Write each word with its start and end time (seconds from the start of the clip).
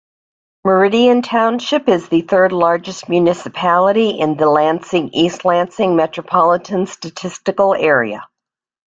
Meridian 0.65 1.21
Township 1.21 1.87
is 1.87 2.09
the 2.09 2.21
third 2.21 2.51
largest 2.53 3.07
municipality 3.07 4.09
in 4.19 4.35
the 4.35 4.47
Lansing-East 4.49 5.45
Lansing 5.45 5.95
Metropolitan 5.95 6.87
Statistical 6.87 7.75
Area. 7.75 8.27